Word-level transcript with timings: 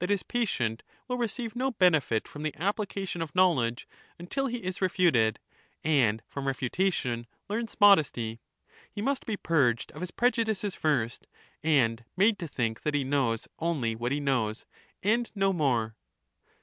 his 0.09 0.23
patient 0.23 0.81
will 1.07 1.15
receive 1.19 1.55
no 1.55 1.69
benefit 1.69 2.27
from 2.27 2.41
the 2.41 2.55
application 2.55 3.21
of 3.21 3.35
knowledge 3.35 3.87
until 4.17 4.47
he 4.47 4.57
is 4.57 4.81
refuted, 4.81 5.37
and 5.83 6.23
from 6.27 6.47
refutation 6.47 7.27
learns 7.47 7.77
modesty; 7.79 8.39
he 8.91 8.99
must 8.99 9.27
be 9.27 9.37
purged 9.37 9.91
of 9.91 10.01
his 10.01 10.09
prejudices 10.09 10.73
first 10.73 11.27
and 11.61 12.03
made 12.17 12.39
to 12.39 12.47
think 12.47 12.81
that 12.81 12.95
he 12.95 13.03
knows 13.03 13.47
only 13.59 13.93
what 13.95 14.11
he 14.11 14.19
knows, 14.19 14.65
and 15.03 15.31
no 15.35 15.53
more. 15.53 15.95